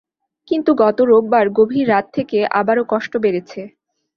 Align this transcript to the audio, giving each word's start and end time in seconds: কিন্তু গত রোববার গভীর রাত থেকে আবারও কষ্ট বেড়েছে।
কিন্তু 0.47 0.71
গত 0.83 0.97
রোববার 1.03 1.45
গভীর 1.57 1.85
রাত 1.89 2.05
থেকে 2.13 2.37
আবারও 2.59 2.83
কষ্ট 2.91 3.13
বেড়েছে। 3.23 3.61